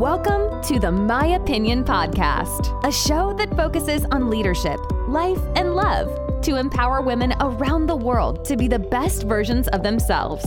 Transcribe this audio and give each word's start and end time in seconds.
Welcome 0.00 0.62
to 0.62 0.78
the 0.78 0.90
My 0.90 1.26
Opinion 1.34 1.84
Podcast, 1.84 2.72
a 2.88 2.90
show 2.90 3.34
that 3.34 3.54
focuses 3.54 4.06
on 4.06 4.30
leadership, 4.30 4.80
life, 5.08 5.38
and 5.56 5.74
love 5.74 6.40
to 6.40 6.56
empower 6.56 7.02
women 7.02 7.34
around 7.38 7.84
the 7.84 7.96
world 7.96 8.42
to 8.46 8.56
be 8.56 8.66
the 8.66 8.78
best 8.78 9.24
versions 9.24 9.68
of 9.68 9.82
themselves. 9.82 10.42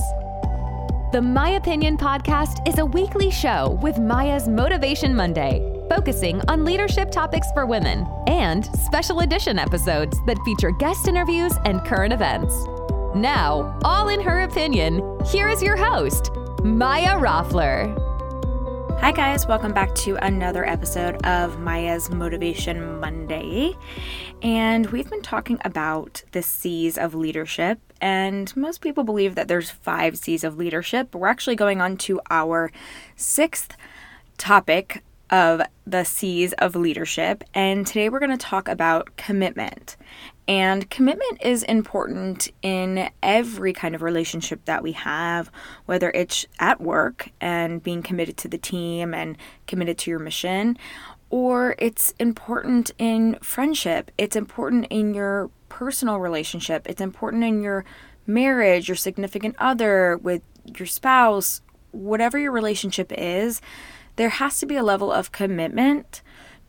The 1.11 1.21
My 1.21 1.50
Opinion 1.50 2.00
Podcast 2.00 2.68
is 2.68 2.79
a 2.79 2.86
weekly 2.88 3.29
show 3.29 3.78
with 3.84 4.00
Maya's 4.00 4.47
Motivation 4.47 5.14
Monday, 5.16 5.61
focusing 5.88 6.42
on 6.47 6.65
leadership 6.65 7.11
topics 7.11 7.51
for 7.54 7.68
women, 7.68 8.07
and 8.25 8.65
special 8.79 9.20
edition 9.20 9.60
episodes 9.60 10.18
that 10.25 10.39
feature 10.46 10.71
guest 10.71 11.07
interviews 11.07 11.54
and 11.65 11.86
current 11.86 12.11
events. 12.11 12.56
Now, 13.15 13.79
all 13.83 14.10
in 14.10 14.20
her 14.20 14.39
opinion, 14.39 15.20
here 15.28 15.47
is 15.47 15.61
your 15.61 15.78
host, 15.78 16.32
Maya 16.64 17.20
Roffler. 17.20 18.03
Hi, 19.04 19.12
guys, 19.12 19.46
welcome 19.46 19.74
back 19.74 19.93
to 19.96 20.16
another 20.25 20.66
episode 20.66 21.18
of 21.25 21.60
Maya's 21.60 22.10
Motivation 22.10 23.02
Monday. 23.02 23.74
And 24.42 24.89
we've 24.92 25.10
been 25.10 25.21
talking 25.21 25.60
about 25.66 26.24
the 26.32 26.42
C's 26.42 26.98
of 26.98 27.14
leadership, 27.14 27.82
and 28.00 28.56
most 28.56 28.80
people 28.80 29.04
believe 29.04 29.36
that 29.36 29.50
there's 29.50 29.70
five 29.70 30.18
C's 30.18 30.46
of 30.46 30.56
leadership. 30.56 31.14
We're 31.14 31.28
actually 31.28 31.58
going 31.58 31.82
on 31.82 31.97
to 31.97 32.22
our 32.31 32.72
sixth 33.17 33.75
topic 34.38 35.03
of 35.30 35.64
the 35.86 36.06
C's 36.06 36.53
of 36.53 36.73
leadership, 36.73 37.44
and 37.53 37.86
today 37.86 38.08
we're 38.08 38.20
going 38.20 38.31
to 38.31 38.38
talk 38.38 38.70
about 38.70 39.17
commitment. 39.17 39.97
And 40.47 40.89
commitment 40.89 41.42
is 41.42 41.64
important 41.64 42.50
in 42.61 43.09
every 43.22 43.72
kind 43.72 43.95
of 43.95 44.02
relationship 44.02 44.66
that 44.66 44.83
we 44.83 44.92
have, 44.92 45.50
whether 45.86 46.11
it's 46.11 46.45
at 46.59 46.81
work 46.81 47.30
and 47.39 47.81
being 47.81 48.03
committed 48.03 48.36
to 48.38 48.49
the 48.49 48.58
team 48.58 49.14
and 49.14 49.38
committed 49.67 49.97
to 49.99 50.11
your 50.11 50.19
mission, 50.19 50.77
or 51.30 51.75
it's 51.80 52.14
important 52.19 52.91
in 52.97 53.36
friendship, 53.41 54.11
it's 54.17 54.36
important 54.36 54.86
in 54.89 55.14
your 55.14 55.49
personal 55.69 56.19
relationship, 56.19 56.88
it's 56.89 57.02
important 57.02 57.44
in 57.44 57.61
your 57.61 57.86
marriage, 58.27 58.89
your 58.89 58.95
significant 58.95 59.55
other, 59.59 60.17
with 60.17 60.41
your 60.77 60.86
spouse, 60.86 61.61
whatever 61.91 62.38
your 62.38 62.52
relationship 62.52 63.11
is, 63.17 63.61
there 64.16 64.30
has 64.30 64.59
to 64.59 64.66
be 64.66 64.75
a 64.75 64.83
level 64.83 65.11
of 65.11 65.31
commitment 65.31 66.21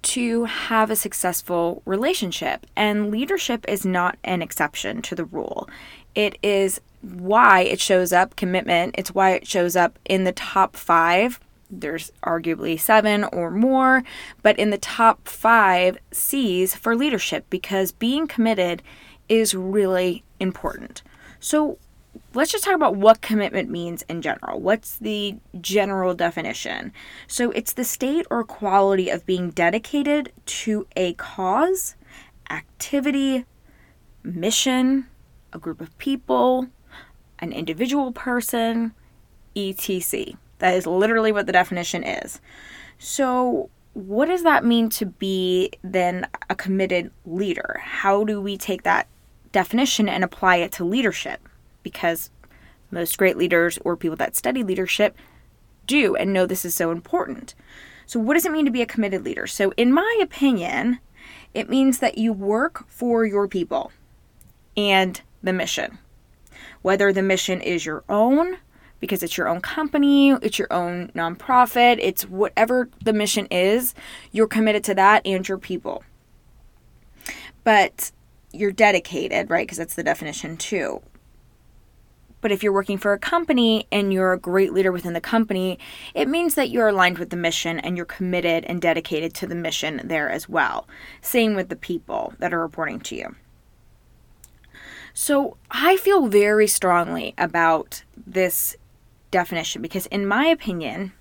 to 0.04 0.44
have 0.44 0.90
a 0.90 0.96
successful 0.96 1.82
relationship. 1.84 2.66
And 2.76 3.10
leadership 3.10 3.64
is 3.68 3.84
not 3.84 4.18
an 4.24 4.42
exception 4.42 5.02
to 5.02 5.14
the 5.14 5.24
rule. 5.24 5.68
It 6.14 6.38
is 6.42 6.80
why 7.02 7.62
it 7.62 7.80
shows 7.80 8.12
up, 8.12 8.36
commitment, 8.36 8.94
it's 8.96 9.14
why 9.14 9.32
it 9.32 9.46
shows 9.46 9.76
up 9.76 9.98
in 10.04 10.24
the 10.24 10.32
top 10.32 10.76
five. 10.76 11.40
There's 11.70 12.12
arguably 12.22 12.78
seven 12.78 13.24
or 13.24 13.50
more, 13.50 14.04
but 14.42 14.58
in 14.58 14.70
the 14.70 14.78
top 14.78 15.26
five 15.26 15.98
C's 16.12 16.74
for 16.74 16.94
leadership 16.94 17.46
because 17.50 17.90
being 17.90 18.26
committed 18.26 18.82
is 19.28 19.54
really 19.54 20.22
important. 20.38 21.02
So, 21.40 21.78
let's 22.34 22.52
just 22.52 22.64
talk 22.64 22.74
about 22.74 22.96
what 22.96 23.20
commitment 23.20 23.70
means 23.70 24.02
in 24.08 24.22
general. 24.22 24.60
What's 24.60 24.98
the 24.98 25.36
general 25.60 26.14
definition? 26.14 26.92
So, 27.26 27.50
it's 27.50 27.72
the 27.72 27.84
state 27.84 28.26
or 28.30 28.44
quality 28.44 29.10
of 29.10 29.26
being 29.26 29.50
dedicated 29.50 30.32
to 30.46 30.86
a 30.96 31.14
cause, 31.14 31.96
activity, 32.50 33.44
mission, 34.22 35.06
a 35.52 35.58
group 35.58 35.80
of 35.80 35.96
people, 35.98 36.68
an 37.38 37.52
individual 37.52 38.12
person, 38.12 38.92
etc. 39.56 40.34
That 40.58 40.74
is 40.74 40.86
literally 40.86 41.32
what 41.32 41.46
the 41.46 41.52
definition 41.52 42.04
is. 42.04 42.40
So, 42.98 43.70
what 43.92 44.26
does 44.26 44.42
that 44.42 44.64
mean 44.64 44.88
to 44.90 45.06
be 45.06 45.70
then 45.82 46.26
a 46.50 46.54
committed 46.54 47.12
leader? 47.24 47.80
How 47.82 48.24
do 48.24 48.40
we 48.40 48.56
take 48.56 48.82
that 48.82 49.06
definition 49.52 50.08
and 50.08 50.24
apply 50.24 50.56
it 50.56 50.72
to 50.72 50.84
leadership? 50.84 51.48
Because 51.84 52.30
most 52.90 53.16
great 53.16 53.36
leaders 53.36 53.78
or 53.84 53.96
people 53.96 54.16
that 54.16 54.34
study 54.34 54.64
leadership 54.64 55.16
do 55.86 56.16
and 56.16 56.32
know 56.32 56.46
this 56.46 56.64
is 56.64 56.74
so 56.74 56.90
important. 56.90 57.54
So, 58.06 58.18
what 58.18 58.34
does 58.34 58.44
it 58.44 58.52
mean 58.52 58.64
to 58.64 58.70
be 58.70 58.82
a 58.82 58.86
committed 58.86 59.24
leader? 59.24 59.46
So, 59.46 59.72
in 59.76 59.92
my 59.92 60.18
opinion, 60.20 60.98
it 61.54 61.70
means 61.70 61.98
that 61.98 62.18
you 62.18 62.32
work 62.32 62.84
for 62.88 63.24
your 63.24 63.46
people 63.46 63.92
and 64.76 65.20
the 65.42 65.52
mission. 65.52 65.98
Whether 66.82 67.12
the 67.12 67.22
mission 67.22 67.60
is 67.60 67.86
your 67.86 68.04
own, 68.08 68.58
because 69.00 69.22
it's 69.22 69.36
your 69.36 69.48
own 69.48 69.60
company, 69.60 70.30
it's 70.30 70.58
your 70.58 70.72
own 70.72 71.08
nonprofit, 71.14 71.98
it's 72.00 72.24
whatever 72.24 72.88
the 73.02 73.12
mission 73.12 73.46
is, 73.50 73.94
you're 74.32 74.46
committed 74.46 74.84
to 74.84 74.94
that 74.94 75.26
and 75.26 75.46
your 75.48 75.58
people. 75.58 76.02
But 77.62 78.12
you're 78.52 78.72
dedicated, 78.72 79.50
right? 79.50 79.66
Because 79.66 79.78
that's 79.78 79.94
the 79.94 80.02
definition 80.02 80.56
too. 80.56 81.02
But 82.44 82.52
if 82.52 82.62
you're 82.62 82.74
working 82.74 82.98
for 82.98 83.14
a 83.14 83.18
company 83.18 83.86
and 83.90 84.12
you're 84.12 84.34
a 84.34 84.38
great 84.38 84.74
leader 84.74 84.92
within 84.92 85.14
the 85.14 85.20
company, 85.22 85.78
it 86.12 86.28
means 86.28 86.56
that 86.56 86.68
you're 86.68 86.88
aligned 86.88 87.16
with 87.16 87.30
the 87.30 87.38
mission 87.38 87.78
and 87.78 87.96
you're 87.96 88.04
committed 88.04 88.66
and 88.66 88.82
dedicated 88.82 89.32
to 89.36 89.46
the 89.46 89.54
mission 89.54 90.02
there 90.04 90.28
as 90.28 90.46
well. 90.46 90.86
Same 91.22 91.54
with 91.54 91.70
the 91.70 91.74
people 91.74 92.34
that 92.40 92.52
are 92.52 92.60
reporting 92.60 93.00
to 93.00 93.16
you. 93.16 93.34
So 95.14 95.56
I 95.70 95.96
feel 95.96 96.26
very 96.26 96.66
strongly 96.66 97.32
about 97.38 98.04
this 98.26 98.76
definition 99.30 99.80
because, 99.80 100.04
in 100.08 100.26
my 100.26 100.44
opinion, 100.44 101.14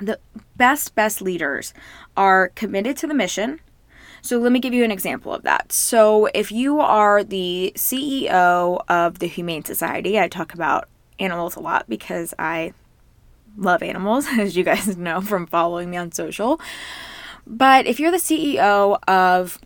the 0.00 0.20
best, 0.56 0.94
best 0.94 1.20
leaders 1.20 1.74
are 2.16 2.50
committed 2.50 2.96
to 2.98 3.08
the 3.08 3.12
mission 3.12 3.58
so 4.22 4.38
let 4.38 4.52
me 4.52 4.60
give 4.60 4.74
you 4.74 4.84
an 4.84 4.90
example 4.90 5.32
of 5.32 5.42
that. 5.42 5.72
So 5.72 6.26
if 6.34 6.50
you 6.52 6.80
are 6.80 7.24
the 7.24 7.72
CEO 7.76 8.82
of 8.88 9.18
the 9.18 9.26
Humane 9.26 9.64
Society, 9.64 10.18
I 10.18 10.28
talk 10.28 10.54
about 10.54 10.88
animals 11.18 11.56
a 11.56 11.60
lot 11.60 11.88
because 11.88 12.34
I 12.38 12.72
love 13.56 13.82
animals, 13.82 14.26
as 14.38 14.56
you 14.56 14.64
guys 14.64 14.96
know 14.96 15.20
from 15.20 15.46
following 15.46 15.90
me 15.90 15.96
on 15.96 16.12
social. 16.12 16.60
But 17.46 17.86
if 17.86 17.98
you're 17.98 18.10
the 18.10 18.18
CEO 18.18 18.98
of 19.08 19.58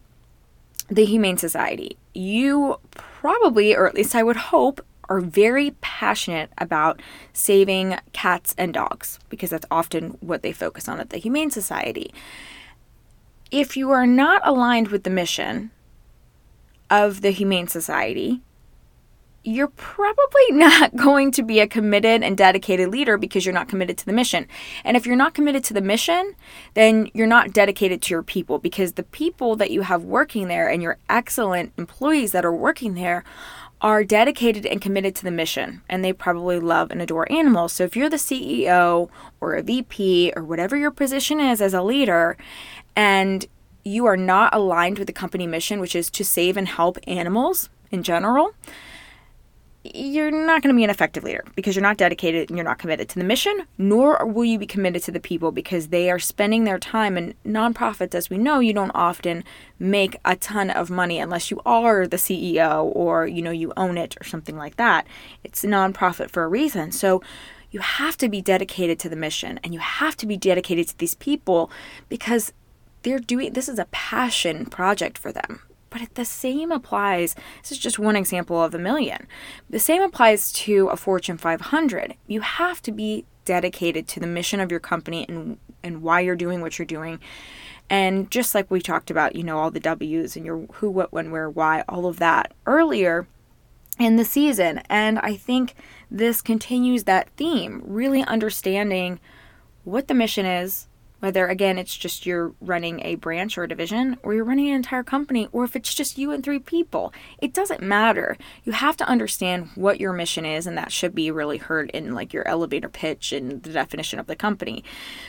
the 0.89 1.05
Humane 1.05 1.39
Society, 1.39 1.97
you 2.15 2.79
probably, 2.93 3.75
or 3.75 3.87
at 3.87 3.95
least 3.95 4.15
I 4.15 4.23
would 4.23 4.37
hope, 4.37 4.85
are 5.09 5.21
very 5.21 5.73
passionate 5.81 6.51
about 6.59 7.01
saving 7.33 7.99
cats 8.13 8.55
and 8.57 8.73
dogs 8.73 9.19
because 9.29 9.51
that's 9.51 9.67
often 9.71 10.17
what 10.21 10.43
they 10.43 10.53
focus 10.53 10.89
on 10.89 11.01
at 11.01 11.11
the 11.11 11.19
Humane 11.19 11.51
Society 11.51 12.15
if 13.53 13.77
you 13.77 13.91
are 13.91 14.07
not 14.07 14.41
aligned 14.45 14.89
with 14.89 15.05
the 15.05 15.11
mission 15.11 15.71
of 16.91 17.21
the 17.21 17.31
Humane 17.31 17.69
Society, 17.69 18.41
you're 19.45 19.69
probably 19.69 20.47
not 20.51 20.97
going 20.97 21.31
to 21.33 21.43
be 21.43 21.61
a 21.61 21.67
committed 21.67 22.23
and 22.23 22.37
dedicated 22.37 22.89
leader 22.89 23.19
because 23.19 23.45
you're 23.45 23.55
not 23.55 23.69
committed 23.69 23.99
to 23.99 24.07
the 24.07 24.13
mission. 24.13 24.49
And 24.85 24.97
if 24.97 25.05
you're 25.05 25.17
not 25.17 25.35
committed 25.35 25.63
to 25.65 25.75
the 25.75 25.83
mission, 25.83 26.35
then 26.75 27.11
you're 27.13 27.27
not 27.27 27.53
dedicated 27.53 28.01
to 28.03 28.15
your 28.15 28.23
people 28.23 28.59
because 28.59 28.93
the 28.93 29.03
people 29.03 29.55
that 29.57 29.71
you 29.71 29.83
have 29.83 30.03
working 30.03 30.49
there 30.49 30.69
and 30.69 30.83
your 30.83 30.97
excellent 31.11 31.73
employees 31.77 32.33
that 32.33 32.45
are 32.45 32.55
working 32.55 32.95
there 32.95 33.23
are 33.83 34.05
dedicated 34.05 34.65
and 34.65 34.81
committed 34.81 35.15
to 35.17 35.25
the 35.25 35.31
mission 35.31 35.83
and 35.89 36.05
they 36.05 36.13
probably 36.13 36.59
love 36.59 36.91
and 36.93 37.03
adore 37.03 37.31
animals. 37.31 37.73
So 37.73 37.85
if 37.85 37.97
you're 37.97 38.09
the 38.09 38.17
CEO 38.17 39.11
or 39.41 39.55
a 39.55 39.63
VP 39.63 40.33
or 40.37 40.45
whatever 40.45 40.77
your 40.77 40.93
position 40.93 41.41
is 41.41 41.61
as 41.61 41.75
a 41.75 41.83
leader 41.83 42.37
and 42.95 43.45
you 43.85 44.07
are 44.07 44.17
not 44.17 44.55
aligned 44.55 44.99
with 44.99 45.09
the 45.09 45.13
company 45.13 45.49
mission, 45.49 45.81
which 45.81 45.97
is 45.97 46.09
to 46.11 46.25
save 46.25 46.57
and 46.57 46.69
help 46.69 46.97
animals 47.09 47.69
in 47.91 48.05
general, 48.05 48.55
you're 49.85 50.31
not 50.31 50.63
going 50.63 50.73
to 50.73 50.77
be 50.77 50.85
an 50.85 50.91
effective 50.91 51.25
leader 51.25 51.45
because 51.57 51.75
you're 51.75 51.83
not 51.83 51.97
dedicated 51.97 52.49
and 52.49 52.57
you're 52.57 52.65
not 52.65 52.79
committed 52.79 53.09
to 53.09 53.19
the 53.19 53.25
mission, 53.25 53.63
nor 53.79 54.25
will 54.25 54.45
you 54.45 54.59
be 54.59 54.67
committed 54.67 55.03
to 55.03 55.11
the 55.11 55.19
people 55.19 55.51
because 55.51 55.89
they 55.89 56.11
are 56.11 56.21
spending 56.21 56.65
their 56.65 56.79
time. 56.79 57.17
And 57.17 57.35
nonprofits, 57.45 58.15
as 58.15 58.31
we 58.31 58.39
know, 58.39 58.61
you 58.61 58.73
don't 58.73 58.93
often 58.95 59.43
make 59.81 60.17
a 60.25 60.37
ton 60.37 60.71
of 60.71 60.89
money 60.89 61.19
unless 61.19 61.51
you 61.51 61.61
are 61.67 62.07
the 62.07 62.17
CEO 62.17 62.93
or 62.95 63.27
you 63.27 63.43
know 63.43 63.51
you 63.51 63.73
own 63.77 63.99
it 63.99 64.17
or 64.21 64.25
something 64.25 64.57
like 64.57 64.77
that. 64.77 65.07
It's 65.43 65.65
nonprofit 65.65 66.31
for 66.31 66.45
a 66.45 66.49
reason. 66.49 66.93
So 66.93 67.21
you 67.73 67.81
have 67.81 68.17
to 68.19 68.29
be 68.29 68.41
dedicated 68.41 69.01
to 69.01 69.09
the 69.09 69.17
mission 69.17 69.59
and 69.65 69.75
you 69.75 69.81
have 69.81 70.17
to 70.19 70.27
be 70.27 70.37
dedicated 70.37 70.89
to 70.89 70.99
these 70.99 71.17
people 71.17 71.71
because 72.09 72.53
they're 73.03 73.19
doing 73.19 73.55
this 73.55 73.69
is 73.69 73.81
a 73.81 73.87
passion 73.87 74.67
project 74.67 75.19
for 75.19 75.33
them. 75.33 75.61
But 75.93 76.15
the 76.15 76.25
same 76.25 76.73
applies, 76.73 77.35
this 77.61 77.73
is 77.73 77.79
just 77.79 77.99
one 77.99 78.17
example 78.17 78.63
of 78.63 78.75
a 78.75 78.79
million. 78.79 79.27
The 79.69 79.79
same 79.79 80.03
applies 80.03 80.51
to 80.53 80.89
a 80.89 80.97
Fortune 80.97 81.37
500. 81.37 82.15
You 82.27 82.41
have 82.41 82.81
to 82.83 82.93
be 82.93 83.27
dedicated 83.45 84.09
to 84.09 84.21
the 84.21 84.27
mission 84.27 84.61
of 84.61 84.71
your 84.71 84.81
company 84.81 85.27
and, 85.29 85.59
and 85.83 86.03
why 86.03 86.21
you're 86.21 86.37
doing 86.37 86.61
what 86.61 86.79
you're 86.79 86.87
doing. 86.87 87.21
And 87.91 88.31
just 88.31 88.55
like 88.55 88.71
we 88.71 88.81
talked 88.81 89.11
about, 89.11 89.37
you 89.37 89.43
know, 89.43 89.59
all 89.59 89.71
the 89.71 89.81
W's 89.81 90.37
and 90.37 90.47
your 90.47 90.67
who, 90.75 90.89
what, 90.89 91.13
when, 91.13 91.31
where, 91.31 91.51
why, 91.51 91.85
all 91.89 92.07
of 92.07 92.19
that 92.21 92.55
earlier 92.65 93.27
in 93.99 94.17
the 94.17 94.25
season. 94.25 94.81
And 94.89 95.19
I 95.19 95.37
think 95.37 95.75
this 96.11 96.41
continues 96.41 97.05
that 97.05 97.29
theme, 97.37 97.83
really 97.85 98.23
understanding 98.23 99.21
what 99.85 100.09
the 100.09 100.15
mission 100.15 100.47
is, 100.47 100.89
Whether, 101.23 101.47
again, 101.47 101.79
it's 101.79 101.97
just 101.97 102.27
you're 102.27 102.53
running 102.61 102.99
a 103.05 103.15
branch 103.15 103.57
or 103.57 103.63
a 103.63 103.69
division, 103.69 104.17
or 104.25 104.35
you're 104.35 104.43
running 104.43 104.71
an 104.71 104.75
entire 104.75 105.05
company, 105.05 105.47
or 105.53 105.63
if 105.63 105.77
it's 105.77 105.95
just 105.95 106.19
you 106.19 106.33
and 106.33 106.43
three 106.43 106.59
people, 106.59 107.13
it 107.39 107.55
doesn't 107.55 107.81
matter. 107.81 108.37
You 108.65 108.73
have 108.73 108.97
to 108.97 109.07
understand 109.07 109.71
what 109.77 110.01
your 110.01 110.13
mission 110.13 110.45
is, 110.45 110.67
and 110.67 110.77
that 110.77 110.91
should 110.91 111.15
be 111.15 111.31
really 111.31 111.59
heard 111.59 111.91
in 111.91 112.13
like 112.13 112.33
your 112.33 112.49
elevator 112.49 112.89
pitch 112.89 113.31
and 113.31 113.63
the 113.63 113.71
definition 113.71 114.19
of 114.19 114.27
the 114.27 114.35
company. 114.35 114.83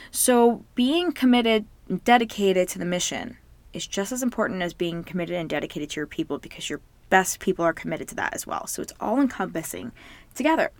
So, 0.09 0.65
being 0.73 1.11
committed, 1.11 1.67
dedicated 2.03 2.69
to 2.69 2.79
the 2.79 2.85
mission 2.85 3.37
is 3.71 3.85
just 3.85 4.11
as 4.11 4.23
important 4.23 4.63
as 4.63 4.73
being 4.73 5.03
committed 5.03 5.35
and 5.35 5.47
dedicated 5.47 5.91
to 5.91 5.99
your 5.99 6.07
people 6.07 6.39
because 6.39 6.71
your 6.71 6.81
best 7.11 7.39
people 7.39 7.63
are 7.63 7.71
committed 7.71 8.07
to 8.07 8.15
that 8.15 8.33
as 8.33 8.47
well. 8.47 8.65
So, 8.65 8.81
it's 8.81 8.93
all 8.99 9.21
encompassing 9.21 9.91
together. 10.33 10.71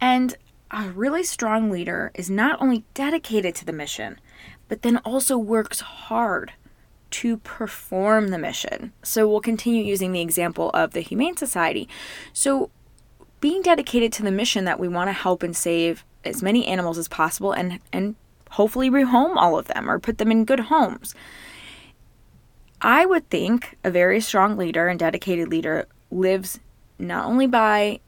And 0.00 0.34
a 0.74 0.90
really 0.90 1.22
strong 1.22 1.70
leader 1.70 2.10
is 2.14 2.28
not 2.28 2.60
only 2.60 2.84
dedicated 2.94 3.54
to 3.54 3.64
the 3.64 3.72
mission, 3.72 4.18
but 4.68 4.82
then 4.82 4.98
also 4.98 5.38
works 5.38 5.80
hard 5.80 6.52
to 7.10 7.36
perform 7.38 8.28
the 8.28 8.38
mission. 8.38 8.92
So 9.04 9.28
we'll 9.28 9.40
continue 9.40 9.84
using 9.84 10.10
the 10.10 10.20
example 10.20 10.70
of 10.70 10.90
the 10.90 11.00
Humane 11.00 11.36
Society. 11.36 11.88
So 12.32 12.70
being 13.40 13.62
dedicated 13.62 14.12
to 14.14 14.24
the 14.24 14.32
mission 14.32 14.64
that 14.64 14.80
we 14.80 14.88
want 14.88 15.08
to 15.08 15.12
help 15.12 15.44
and 15.44 15.56
save 15.56 16.04
as 16.24 16.42
many 16.42 16.66
animals 16.66 16.98
as 16.98 17.06
possible 17.06 17.52
and 17.52 17.78
and 17.92 18.16
hopefully 18.50 18.90
rehome 18.90 19.36
all 19.36 19.58
of 19.58 19.66
them 19.66 19.90
or 19.90 19.98
put 19.98 20.18
them 20.18 20.30
in 20.30 20.44
good 20.44 20.60
homes. 20.60 21.14
I 22.80 23.06
would 23.06 23.28
think 23.30 23.76
a 23.84 23.90
very 23.90 24.20
strong 24.20 24.56
leader 24.56 24.88
and 24.88 24.98
dedicated 24.98 25.48
leader 25.48 25.86
lives 26.10 26.58
not 26.98 27.26
only 27.26 27.46
by 27.46 28.00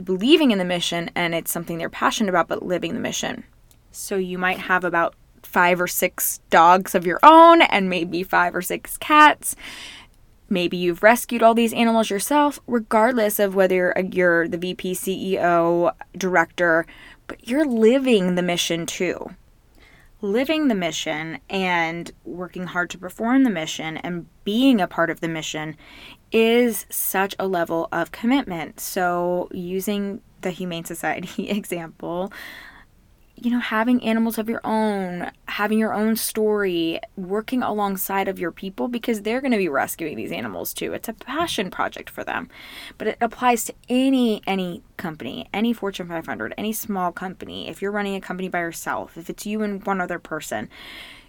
believing 0.00 0.50
in 0.50 0.58
the 0.58 0.64
mission 0.64 1.10
and 1.14 1.34
it's 1.34 1.50
something 1.50 1.78
they're 1.78 1.90
passionate 1.90 2.30
about, 2.30 2.48
but 2.48 2.62
living 2.62 2.94
the 2.94 3.00
mission. 3.00 3.44
So 3.90 4.16
you 4.16 4.38
might 4.38 4.58
have 4.58 4.84
about 4.84 5.14
five 5.42 5.80
or 5.80 5.86
six 5.86 6.40
dogs 6.50 6.94
of 6.94 7.06
your 7.06 7.20
own 7.22 7.62
and 7.62 7.88
maybe 7.88 8.22
five 8.22 8.54
or 8.54 8.62
six 8.62 8.98
cats. 8.98 9.56
Maybe 10.48 10.76
you've 10.76 11.02
rescued 11.02 11.42
all 11.42 11.54
these 11.54 11.72
animals 11.72 12.10
yourself, 12.10 12.60
regardless 12.66 13.38
of 13.38 13.54
whether 13.54 13.92
you're 14.12 14.46
the 14.46 14.58
VP, 14.58 14.92
CEO, 14.94 15.92
director, 16.16 16.86
but 17.26 17.48
you're 17.48 17.66
living 17.66 18.34
the 18.34 18.42
mission 18.42 18.86
too. 18.86 19.30
Living 20.20 20.68
the 20.68 20.74
mission 20.74 21.40
and 21.50 22.12
working 22.24 22.66
hard 22.68 22.90
to 22.90 22.98
perform 22.98 23.44
the 23.44 23.50
mission 23.50 23.96
and 23.98 24.26
being 24.44 24.80
a 24.80 24.86
part 24.86 25.10
of 25.10 25.20
the 25.20 25.28
mission 25.28 25.76
is 26.32 26.86
such 26.90 27.34
a 27.38 27.46
level 27.46 27.88
of 27.92 28.12
commitment. 28.12 28.80
So, 28.80 29.48
using 29.52 30.20
the 30.42 30.50
Humane 30.50 30.84
Society 30.84 31.48
example, 31.50 32.32
you 33.36 33.50
know, 33.50 33.60
having 33.60 34.02
animals 34.02 34.38
of 34.38 34.48
your 34.48 34.62
own, 34.64 35.30
having 35.46 35.78
your 35.78 35.92
own 35.92 36.16
story, 36.16 37.00
working 37.16 37.62
alongside 37.62 38.28
of 38.28 38.38
your 38.38 38.50
people 38.50 38.88
because 38.88 39.22
they're 39.22 39.42
going 39.42 39.52
to 39.52 39.58
be 39.58 39.68
rescuing 39.68 40.16
these 40.16 40.32
animals 40.32 40.72
too. 40.72 40.94
It's 40.94 41.08
a 41.08 41.12
passion 41.12 41.70
project 41.70 42.08
for 42.08 42.24
them. 42.24 42.48
But 42.96 43.08
it 43.08 43.18
applies 43.20 43.64
to 43.64 43.74
any 43.90 44.42
any 44.46 44.82
company, 44.96 45.48
any 45.52 45.74
Fortune 45.74 46.08
500, 46.08 46.54
any 46.56 46.72
small 46.72 47.12
company. 47.12 47.68
If 47.68 47.82
you're 47.82 47.92
running 47.92 48.16
a 48.16 48.20
company 48.20 48.48
by 48.48 48.60
yourself, 48.60 49.18
if 49.18 49.28
it's 49.28 49.44
you 49.44 49.62
and 49.62 49.84
one 49.86 50.00
other 50.00 50.18
person, 50.18 50.70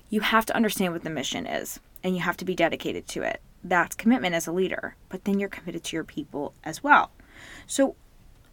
you 0.10 0.22
have 0.22 0.46
to 0.46 0.56
understand 0.56 0.94
what 0.94 1.04
the 1.04 1.10
mission 1.10 1.46
is 1.46 1.82
and 2.04 2.16
you 2.16 2.22
have 2.22 2.38
to 2.38 2.46
be 2.46 2.56
dedicated 2.56 3.06
to 3.10 3.24
it 3.24 3.42
that's 3.70 3.96
commitment 3.96 4.36
as 4.36 4.48
a 4.48 4.52
leader, 4.52 4.96
but 5.10 5.24
then 5.24 5.40
you're 5.40 5.50
committed 5.50 5.84
to 5.86 5.96
your 5.96 6.04
people 6.04 6.54
as 6.64 6.84
well. 6.84 7.12
So, 7.66 7.96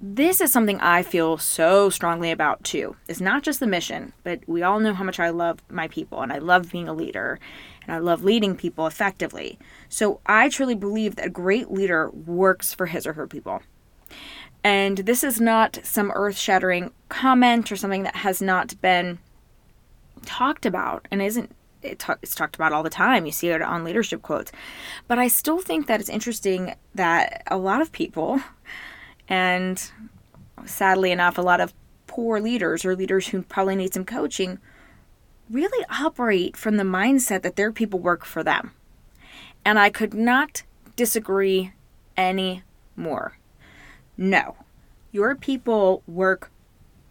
this 0.01 0.41
is 0.41 0.53
something 0.53 0.81
I 0.81 1.03
feel 1.03 1.39
so 1.39 1.89
strongly 1.89 2.31
about 2.31 2.63
too. 2.65 2.97
It's 3.09 3.21
not 3.21 3.43
just 3.43 3.61
the 3.61 3.67
mission, 3.67 4.13
but 4.23 4.41
we 4.47 4.63
all 4.63 4.81
know 4.81 4.93
how 4.93 5.05
much 5.05 5.21
I 5.21 5.31
love 5.31 5.61
my 5.71 5.89
people 5.89 6.21
and 6.21 6.33
I 6.33 6.39
love 6.39 6.73
being 6.73 6.89
a 6.89 6.93
leader 6.93 7.39
and 7.83 7.95
I 7.95 7.99
love 7.99 8.25
leading 8.25 8.57
people 8.57 8.87
effectively. 8.87 9.59
So, 9.89 10.21
I 10.27 10.49
truly 10.49 10.75
believe 10.75 11.17
that 11.17 11.27
a 11.27 11.31
great 11.31 11.71
leader 11.71 12.11
works 12.11 12.75
for 12.75 12.87
his 12.87 13.07
or 13.07 13.15
her 13.15 13.27
people. 13.27 13.63
And 14.63 14.99
this 14.99 15.23
is 15.23 15.41
not 15.41 15.79
some 15.85 16.11
earth 16.15 16.39
shattering 16.39 16.91
comment 17.11 17.71
or 17.71 17.77
something 17.77 18.03
that 18.05 18.17
has 18.17 18.41
not 18.41 18.81
been 18.81 19.19
talked 20.25 20.65
about 20.65 21.07
and 21.11 21.21
isn't 21.21 21.55
it 21.85 22.05
it's 22.23 22.35
talked 22.35 22.57
about 22.57 22.73
all 22.73 22.83
the 22.83 22.91
time. 22.91 23.27
You 23.27 23.33
see 23.33 23.49
it 23.49 23.63
on 23.63 23.85
leadership 23.85 24.23
quotes. 24.23 24.53
But 25.07 25.19
I 25.19 25.29
still 25.29 25.59
think 25.59 25.87
that 25.87 26.01
it's 26.01 26.09
interesting 26.09 26.75
that 26.95 27.43
a 27.47 27.57
lot 27.57 27.81
of 27.81 27.93
people, 27.93 28.41
and 29.29 29.91
sadly 30.65 31.11
enough, 31.11 31.39
a 31.39 31.43
lot 31.43 31.61
of 31.61 31.75
poor 32.07 32.41
leaders 32.41 32.85
or 32.85 32.97
leaders 32.97 33.29
who 33.29 33.43
probably 33.43 33.77
need 33.77 33.95
some 33.95 34.05
coaching, 34.05 34.59
really 35.51 35.85
operate 36.01 36.57
from 36.57 36.77
the 36.77 36.85
mindset 36.85 37.43
that 37.43 37.57
their 37.57 37.73
people 37.73 37.99
work 37.99 38.25
for 38.25 38.43
them. 38.43 38.73
And 39.65 39.79
I 39.79 39.91
could 39.91 40.15
not 40.15 40.63
disagree 40.97 41.73
any 42.17 42.63
more. 42.97 43.39
No, 44.17 44.57
your 45.11 45.35
people 45.35 46.03
work 46.07 46.51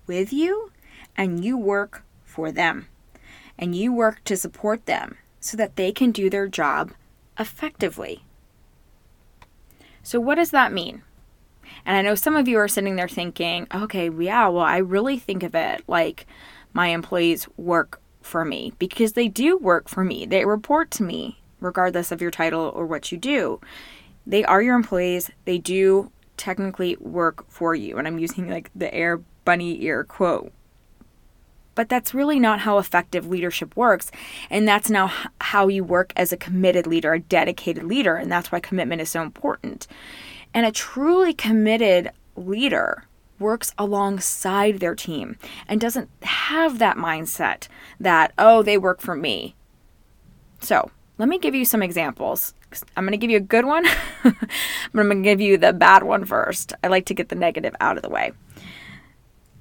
with 0.08 0.32
you 0.32 0.72
and 1.18 1.44
you 1.44 1.58
work 1.58 2.04
for 2.24 2.52
them 2.52 2.88
and 3.58 3.76
you 3.76 3.94
work 3.94 4.24
to 4.26 4.38
support 4.38 4.86
them 4.86 5.18
so 5.40 5.58
that 5.58 5.76
they 5.76 5.92
can 5.92 6.12
do 6.12 6.30
their 6.30 6.48
job 6.48 6.92
effectively. 7.38 8.24
So, 10.02 10.20
what 10.20 10.36
does 10.36 10.52
that 10.52 10.74
mean? 10.74 11.04
And 11.86 11.96
I 11.98 12.02
know 12.02 12.16
some 12.16 12.36
of 12.36 12.48
you 12.48 12.58
are 12.58 12.68
sitting 12.68 12.96
there 12.96 13.08
thinking, 13.08 13.68
okay, 13.74 14.10
yeah, 14.10 14.48
well, 14.48 14.66
I 14.66 14.78
really 14.78 15.18
think 15.18 15.44
of 15.44 15.56
it 15.56 15.84
like 15.88 16.26
my 16.74 16.88
employees 16.88 17.48
work 17.58 18.02
for 18.22 18.46
me 18.46 18.74
because 18.80 19.14
they 19.14 19.28
do 19.28 19.58
work 19.58 19.90
for 19.90 20.04
me. 20.04 20.26
They 20.26 20.46
report 20.46 20.92
to 20.92 21.04
me, 21.04 21.40
regardless 21.60 22.12
of 22.12 22.22
your 22.22 22.32
title 22.32 22.72
or 22.76 22.86
what 22.86 23.12
you 23.12 23.18
do. 23.18 23.60
They 24.26 24.44
are 24.46 24.62
your 24.62 24.76
employees. 24.76 25.30
They 25.46 25.58
do 25.58 26.12
technically 26.38 26.96
work 27.00 27.50
for 27.50 27.76
you. 27.76 27.98
And 27.98 28.08
I'm 28.08 28.20
using 28.20 28.50
like 28.50 28.72
the 28.74 28.94
air 28.94 29.22
bunny 29.46 29.84
ear 29.84 30.04
quote 30.04 30.52
but 31.76 31.90
that's 31.90 32.14
really 32.14 32.40
not 32.40 32.62
how 32.62 32.78
effective 32.78 33.28
leadership 33.28 33.76
works. 33.76 34.12
And 34.50 34.68
that's 34.68 34.90
now 34.90 35.12
how 35.42 35.68
you 35.68 35.84
work 35.84 36.14
as 36.16 36.32
a 36.32 36.38
committed 36.38 36.88
leader, 36.88 37.14
a 37.14 37.20
dedicated 37.20 37.84
leader. 37.84 38.16
And 38.16 38.32
that's 38.32 38.52
why 38.52 38.60
commitment 38.60 39.02
is 39.02 39.10
so 39.10 39.22
important. 39.22 39.88
And 40.54 40.66
a 40.66 40.72
truly 40.72 41.34
committed 41.34 42.12
leader 42.36 43.06
works 43.40 43.74
alongside 43.78 44.80
their 44.80 44.96
team 44.96 45.38
and 45.68 45.82
doesn't 45.82 46.10
have 46.22 46.80
that 46.80 46.98
mindset 46.98 47.68
that, 48.00 48.32
oh, 48.38 48.64
they 48.64 48.78
work 48.78 49.02
for 49.02 49.16
me. 49.16 49.56
So 50.62 50.92
let 51.18 51.28
me 51.28 51.40
give 51.40 51.56
you 51.56 51.66
some 51.66 51.84
examples. 51.84 52.54
I'm 52.96 53.04
going 53.04 53.12
to 53.12 53.18
give 53.18 53.30
you 53.30 53.38
a 53.38 53.42
good 53.42 53.66
one, 53.66 53.86
but 54.24 54.34
I'm 54.96 55.08
going 55.08 55.24
to 55.24 55.30
give 55.30 55.42
you 55.42 55.58
the 55.58 55.74
bad 55.74 56.04
one 56.04 56.26
first. 56.26 56.74
I 56.84 56.88
like 56.88 57.06
to 57.08 57.14
get 57.14 57.30
the 57.30 57.36
negative 57.36 57.76
out 57.80 57.98
of 57.98 58.04
the 58.04 58.10
way. 58.10 58.32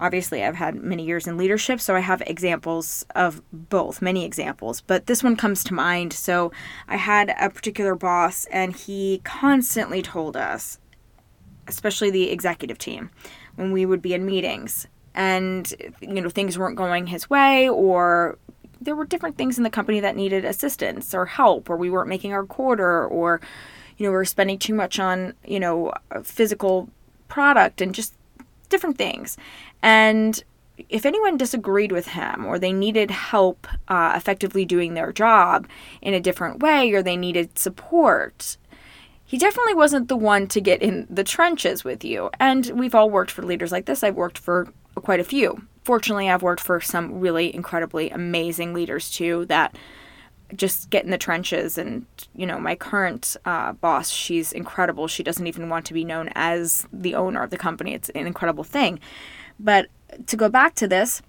Obviously, 0.03 0.43
I've 0.43 0.57
had 0.57 0.75
many 0.75 1.05
years 1.05 1.29
in 1.29 1.37
leadership, 1.37 1.81
so 1.81 1.95
I 1.95 2.01
have 2.01 2.23
examples 2.27 3.07
of 3.15 3.41
both, 3.53 4.03
many 4.03 4.25
examples, 4.25 4.81
but 4.81 5.07
this 5.07 5.23
one 5.23 5.37
comes 5.37 5.63
to 5.65 5.75
mind. 5.75 6.13
So, 6.13 6.51
I 6.89 6.97
had 6.97 7.33
a 7.39 7.49
particular 7.49 7.95
boss, 7.95 8.47
and 8.47 8.75
he 8.75 9.21
constantly 9.23 10.03
told 10.03 10.37
us, 10.37 10.81
especially 11.69 12.11
the 12.11 12.31
executive 12.31 12.79
team, 12.79 13.11
when 13.55 13.71
we 13.71 13.87
would 13.87 14.03
be 14.03 14.13
in 14.13 14.27
meetings 14.27 14.89
and 15.15 15.75
you 16.01 16.21
know 16.21 16.31
things 16.31 16.59
weren't 16.59 16.77
going 16.77 17.07
his 17.07 17.29
way 17.29 17.69
or 17.69 18.39
there 18.81 18.97
were 18.97 19.05
different 19.05 19.37
things 19.37 19.59
in 19.59 19.65
the 19.65 19.71
company 19.71 20.01
that 20.01 20.17
needed 20.17 20.45
assistance 20.45 21.15
or 21.15 21.27
help 21.27 21.69
or 21.69 21.77
we 21.77 21.91
weren't 21.91 22.09
making 22.09 22.33
our 22.33 22.45
quarter 22.45 23.07
or 23.07 23.41
you 23.99 24.07
know 24.07 24.11
we 24.11 24.17
were 24.17 24.25
spending 24.25 24.59
too 24.59 24.75
much 24.75 24.99
on 24.99 25.35
you 25.47 25.61
know 25.61 25.93
physical 26.23 26.89
product 27.29 27.81
and 27.81 27.95
just 27.95 28.15
different 28.73 28.99
things 28.99 29.37
and 29.83 30.43
if 30.89 31.07
anyone 31.07 31.37
disagreed 31.37 31.93
with 31.93 32.09
him 32.09 32.45
or 32.45 32.59
they 32.59 32.73
needed 32.73 33.11
help 33.11 33.67
uh, 33.89 34.15
effectively 34.17 34.65
doing 34.65 34.95
their 34.95 35.13
job 35.13 35.69
in 36.01 36.15
a 36.15 36.21
different 36.21 36.61
way 36.61 36.93
or 36.93 37.03
they 37.03 37.17
needed 37.17 37.59
support, 37.59 38.57
he 39.25 39.39
definitely 39.39 39.75
wasn't 39.75 40.09
the 40.09 40.17
one 40.17 40.47
to 40.49 40.61
get 40.61 40.83
in 40.83 41.07
the 41.09 41.25
trenches 41.25 41.85
with 41.85 42.05
you. 42.05 42.31
And 42.41 42.67
we've 42.75 42.95
all 42.95 43.11
worked 43.11 43.31
for 43.31 43.43
leaders 43.43 43.73
like 43.73 43.87
this. 43.87 44.03
I've 44.03 44.17
worked 44.17 44.39
for 44.39 44.69
quite 44.97 45.21
a 45.21 45.25
few. 45.25 45.63
Fortunately, 45.85 46.31
I've 46.31 46.43
worked 46.43 46.63
for 46.63 46.81
some 46.81 47.21
really 47.21 47.55
incredibly 47.55 48.11
amazing 48.11 48.73
leaders 48.73 49.11
too 49.11 49.47
that 49.47 49.77
just 50.57 50.91
get 50.91 51.05
in 51.05 51.11
the 51.11 51.19
trenches. 51.19 51.79
And, 51.79 52.07
you 52.35 52.47
know, 52.47 52.59
my 52.59 52.75
current 52.75 53.37
uh, 53.45 53.73
boss, 53.73 54.11
she's 54.11 54.53
incredible. 54.53 55.09
She 55.09 55.23
doesn't 55.23 55.47
even 55.47 55.69
want 55.69 55.87
to 55.87 55.95
be 55.95 56.05
known 56.05 56.31
as 56.35 56.87
the 56.93 57.15
owner 57.15 57.43
of 57.43 57.51
the 57.51 57.59
company. 57.59 57.95
It's 57.95 58.09
an 58.11 58.27
incredible 58.27 58.65
thing. 58.65 59.01
But 59.59 59.89
to 60.27 60.37
go 60.37 60.49
back 60.49 60.75
to 60.77 60.89
this, 60.89 61.23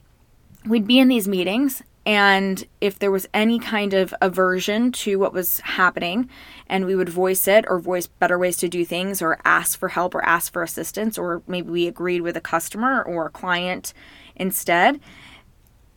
we'd 0.66 0.88
be 0.88 1.00
in 1.00 1.08
these 1.08 1.28
meetings 1.28 1.84
and 2.06 2.66
if 2.82 3.00
there 3.00 3.12
was 3.12 3.30
any 3.34 3.60
kind 3.60 3.94
of 3.94 4.14
aversion 4.22 4.92
to 4.92 5.18
what 5.18 5.32
was 5.32 5.62
happening 5.62 6.30
and 6.68 6.86
we 6.86 6.96
would 6.96 7.08
voice 7.08 7.48
it 7.48 7.64
or 7.70 7.80
voice 7.80 8.08
better 8.08 8.38
ways 8.38 8.58
to 8.58 8.68
do 8.68 8.84
things 8.84 9.22
or 9.22 9.40
ask 9.46 9.80
for 9.80 9.90
help 9.90 10.14
or 10.14 10.24
ask 10.26 10.52
for 10.52 10.64
assistance 10.64 11.18
or 11.18 11.42
maybe 11.48 11.70
we 11.70 11.88
agreed 11.88 12.22
with 12.22 12.36
a 12.36 12.42
customer 12.42 13.02
or 13.04 13.28
a 13.28 13.30
client 13.30 13.94
instead 14.36 15.00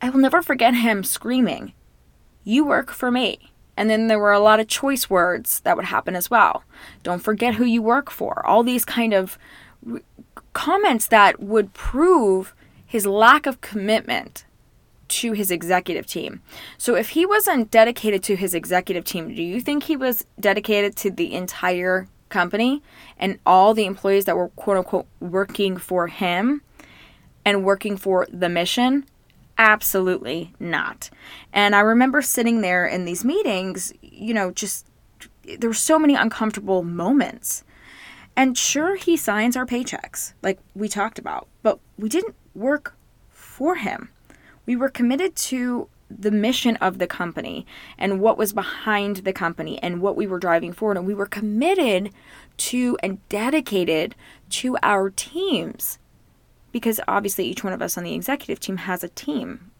I 0.01 0.09
will 0.09 0.19
never 0.19 0.41
forget 0.41 0.75
him 0.75 1.03
screaming, 1.03 1.73
You 2.47 2.63
work 2.63 2.91
for 2.91 3.11
me. 3.11 3.51
And 3.75 3.89
then 3.89 4.07
there 4.07 4.17
were 4.17 4.31
a 4.31 4.39
lot 4.39 4.61
of 4.61 4.69
choice 4.69 5.09
words 5.09 5.59
that 5.59 5.75
would 5.75 5.87
happen 5.87 6.15
as 6.15 6.31
well. 6.31 6.63
Don't 7.03 7.19
forget 7.19 7.55
who 7.55 7.65
you 7.65 7.81
work 7.81 8.09
for. 8.09 8.41
All 8.47 8.63
these 8.63 8.85
kind 8.85 9.13
of 9.13 9.37
comments 10.53 11.07
that 11.07 11.41
would 11.41 11.73
prove 11.73 12.55
his 12.85 13.05
lack 13.05 13.47
of 13.47 13.59
commitment 13.59 14.45
to 15.09 15.33
his 15.33 15.51
executive 15.51 16.07
team. 16.07 16.41
So 16.77 16.95
if 16.95 17.09
he 17.09 17.25
wasn't 17.25 17.69
dedicated 17.69 18.23
to 18.23 18.37
his 18.37 18.53
executive 18.53 19.03
team, 19.03 19.35
do 19.35 19.43
you 19.43 19.59
think 19.59 19.83
he 19.83 19.97
was 19.97 20.25
dedicated 20.39 20.95
to 20.97 21.11
the 21.11 21.33
entire 21.33 22.07
company 22.29 22.81
and 23.19 23.39
all 23.45 23.73
the 23.73 23.85
employees 23.85 24.23
that 24.23 24.37
were 24.37 24.47
quote 24.49 24.77
unquote 24.77 25.07
working 25.19 25.75
for 25.75 26.07
him 26.07 26.61
and 27.43 27.65
working 27.65 27.97
for 27.97 28.25
the 28.31 28.47
mission? 28.47 29.03
Absolutely 29.57 30.53
not. 30.59 31.09
And 31.51 31.75
I 31.75 31.79
remember 31.79 32.21
sitting 32.21 32.61
there 32.61 32.85
in 32.85 33.05
these 33.05 33.25
meetings, 33.25 33.91
you 34.01 34.33
know, 34.33 34.51
just 34.51 34.85
there 35.57 35.69
were 35.69 35.73
so 35.73 35.97
many 35.97 36.13
uncomfortable 36.13 36.83
moments. 36.83 37.63
And 38.35 38.55
sure, 38.55 38.95
he 38.95 39.17
signs 39.17 39.57
our 39.57 39.65
paychecks, 39.65 40.33
like 40.43 40.59
we 40.75 40.87
talked 40.87 41.17
about, 41.17 41.47
but 41.63 41.79
we 41.97 42.07
didn't 42.07 42.35
work 42.53 42.95
for 43.31 43.75
him. 43.75 44.09
We 44.67 44.75
were 44.75 44.89
committed 44.89 45.35
to 45.35 45.89
the 46.09 46.31
mission 46.31 46.75
of 46.77 46.99
the 46.99 47.07
company 47.07 47.65
and 47.97 48.21
what 48.21 48.37
was 48.37 48.53
behind 48.53 49.17
the 49.17 49.33
company 49.33 49.81
and 49.81 50.01
what 50.01 50.15
we 50.15 50.27
were 50.27 50.39
driving 50.39 50.71
forward. 50.71 50.97
And 50.97 51.07
we 51.07 51.15
were 51.15 51.25
committed 51.25 52.11
to 52.57 52.97
and 53.01 53.27
dedicated 53.27 54.15
to 54.49 54.77
our 54.83 55.09
teams 55.09 55.97
because 56.77 56.99
obviously 57.07 57.45
each 57.45 57.63
one 57.63 57.73
of 57.73 57.81
us 57.81 57.97
on 57.97 58.03
the 58.03 58.13
executive 58.13 58.59
team 58.59 58.77
has 58.77 59.03
a 59.03 59.09
team. 59.09 59.71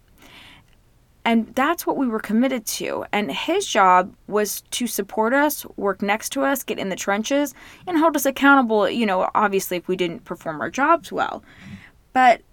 And 1.24 1.54
that's 1.56 1.86
what 1.86 1.98
we 1.98 2.08
were 2.08 2.20
committed 2.20 2.66
to. 2.66 3.06
And 3.12 3.30
his 3.30 3.68
job 3.68 4.16
was 4.28 4.62
to 4.72 4.88
support 4.88 5.34
us, 5.34 5.66
work 5.76 6.02
next 6.02 6.30
to 6.30 6.44
us, 6.44 6.64
get 6.64 6.80
in 6.80 6.88
the 6.88 6.96
trenches, 6.96 7.54
and 7.86 7.98
hold 7.98 8.16
us 8.16 8.26
accountable, 8.26 8.90
you 8.90 9.06
know, 9.06 9.30
obviously 9.36 9.76
if 9.76 9.90
we 9.90 9.98
didn't 9.98 10.24
perform 10.24 10.62
our 10.62 10.70
jobs 10.70 11.12
well. 11.12 11.44
But 12.14 12.44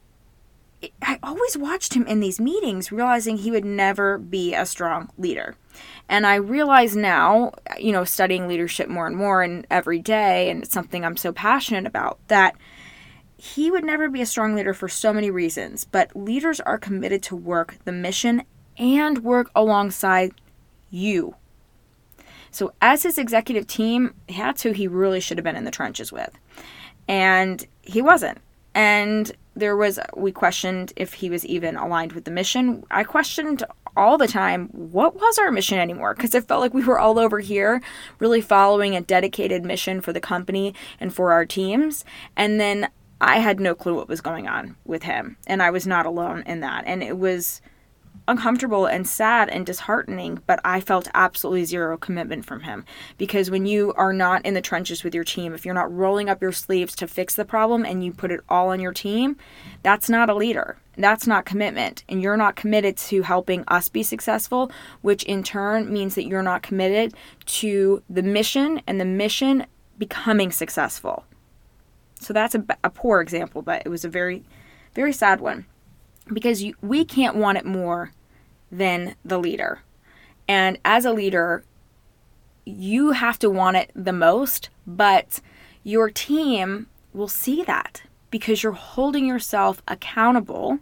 I 1.03 1.21
always 1.23 1.57
watched 1.57 1.95
him 1.95 2.05
in 2.07 2.19
these 2.19 2.41
meetings, 2.41 2.91
realizing 2.91 3.37
he 3.37 3.53
would 3.53 3.65
never 3.65 4.19
be 4.19 4.55
a 4.55 4.67
strong 4.67 5.09
leader. 5.19 5.55
And 6.09 6.27
I 6.27 6.35
realize 6.35 6.97
now, 6.97 7.53
you 7.79 7.93
know, 7.93 8.05
studying 8.05 8.49
leadership 8.49 8.89
more 8.89 9.07
and 9.07 9.17
more 9.17 9.43
and 9.43 9.67
every 9.71 10.01
day, 10.01 10.51
and 10.51 10.65
it's 10.65 10.75
something 10.75 11.05
I'm 11.05 11.17
so 11.17 11.33
passionate 11.33 11.87
about, 11.87 12.19
that 12.27 12.57
he 13.45 13.71
would 13.71 13.85
never 13.85 14.09
be 14.09 14.23
a 14.23 14.27
strong 14.27 14.55
leader 14.55 14.73
for 14.73 14.89
so 14.89 15.13
many 15.13 15.31
reasons. 15.31 15.85
But 15.85 16.17
leaders 16.17 16.61
are 16.61 16.79
committed 16.79 17.23
to 17.25 17.37
work 17.37 17.77
the 17.85 17.93
mission 17.93 18.43
and 18.79 19.19
work 19.19 19.51
alongside 19.55 20.33
you. 20.91 21.37
So, 22.51 22.73
as 22.81 23.03
his 23.03 23.19
executive 23.19 23.67
team, 23.67 24.15
that's 24.35 24.63
who 24.63 24.73
he 24.73 24.89
really 24.89 25.21
should 25.21 25.37
have 25.37 25.45
been 25.45 25.57
in 25.57 25.65
the 25.65 25.71
trenches 25.71 26.11
with. 26.11 26.31
And 27.07 27.67
he 27.83 28.01
wasn't. 28.01 28.39
And 28.75 29.31
there 29.55 29.77
was, 29.77 30.01
we 30.17 30.33
questioned 30.33 30.95
if 30.97 31.13
he 31.13 31.29
was 31.29 31.45
even 31.45 31.77
aligned 31.77 32.13
with 32.13 32.25
the 32.25 32.31
mission. 32.31 32.83
I 32.91 33.05
questioned 33.05 33.63
all 33.95 34.17
the 34.17 34.27
time 34.27 34.69
what 34.69 35.17
was 35.17 35.39
our 35.39 35.53
mission 35.53 35.79
anymore 35.79 36.15
because 36.15 36.35
it 36.35 36.49
felt 36.49 36.63
like 36.63 36.75
we 36.75 36.83
were 36.83 36.99
all 36.99 37.19
over 37.19 37.41
here 37.41 37.83
really 38.19 38.41
following 38.41 38.97
a 38.97 39.03
dedicated 39.03 39.65
mission 39.65 40.01
for 40.01 40.15
the 40.15 40.21
company 40.21 40.75
and 40.99 41.15
for 41.15 41.31
our 41.31 41.45
teams. 41.45 42.07
And 42.37 42.59
then 42.59 42.89
I 43.21 43.39
had 43.39 43.61
no 43.61 43.75
clue 43.75 43.95
what 43.95 44.09
was 44.09 44.21
going 44.21 44.49
on 44.49 44.77
with 44.85 45.05
him. 45.05 45.37
And 45.47 45.63
I 45.63 45.71
was 45.71 45.87
not 45.87 46.07
alone 46.07 46.43
in 46.47 46.61
that. 46.61 46.85
And 46.87 47.03
it 47.03 47.19
was 47.19 47.61
uncomfortable 48.27 48.87
and 48.87 49.07
sad 49.07 49.49
and 49.49 49.67
disheartening, 49.67 50.41
but 50.47 50.61
I 50.65 50.81
felt 50.81 51.09
absolutely 51.15 51.65
zero 51.65 51.97
commitment 51.97 52.45
from 52.45 52.61
him. 52.61 52.85
Because 53.19 53.51
when 53.51 53.67
you 53.67 53.93
are 53.95 54.13
not 54.13 54.45
in 54.47 54.55
the 54.55 54.61
trenches 54.61 55.05
with 55.05 55.15
your 55.15 55.25
team, 55.25 55.53
if 55.53 55.65
you're 55.65 55.75
not 55.75 55.93
rolling 55.93 56.29
up 56.29 56.41
your 56.41 56.53
sleeves 56.53 56.97
to 56.97 57.07
fix 57.07 57.35
the 57.35 57.45
problem 57.45 57.85
and 57.85 58.05
you 58.05 58.13
put 58.13 58.31
it 58.31 58.41
all 58.49 58.71
on 58.71 58.81
your 58.81 58.93
team, 58.93 59.37
that's 59.83 60.09
not 60.09 60.31
a 60.31 60.35
leader. 60.35 60.79
That's 60.97 61.27
not 61.27 61.45
commitment. 61.45 62.05
And 62.09 62.23
you're 62.23 62.37
not 62.37 62.57
committed 62.57 62.97
to 62.99 63.23
helping 63.23 63.65
us 63.69 63.89
be 63.89 64.03
successful, 64.03 64.71
which 65.03 65.25
in 65.25 65.43
turn 65.43 65.93
means 65.93 66.15
that 66.15 66.27
you're 66.27 66.43
not 66.43 66.63
committed 66.63 67.15
to 67.47 68.03
the 68.09 68.23
mission 68.23 68.81
and 68.87 69.01
the 69.01 69.05
mission 69.05 69.67
becoming 69.99 70.51
successful. 70.51 71.25
So 72.25 72.33
that's 72.33 72.55
a, 72.55 72.65
a 72.83 72.91
poor 72.91 73.21
example, 73.21 73.63
but 73.63 73.83
it 73.85 73.89
was 73.89 74.05
a 74.05 74.09
very, 74.09 74.45
very 74.95 75.13
sad 75.13 75.41
one 75.41 75.67
because 76.33 76.63
you, 76.63 76.75
we 76.81 77.05
can't 77.05 77.37
want 77.37 77.59
it 77.59 77.67
more 77.67 78.13
than 78.73 79.15
the 79.25 79.39
leader. 79.39 79.81
And 80.49 80.79
as 80.85 81.05
a 81.05 81.13
leader, 81.13 81.65
you 82.65 83.13
have 83.13 83.39
to 83.41 83.51
want 83.51 83.77
it 83.77 83.91
the 83.95 84.13
most, 84.13 84.71
but 84.87 85.41
your 85.83 86.11
team 86.11 86.87
will 87.13 87.29
see 87.29 87.63
that 87.63 88.03
because 88.31 88.63
you're 88.63 88.73
holding 88.73 89.27
yourself 89.27 89.83
accountable. 89.87 90.79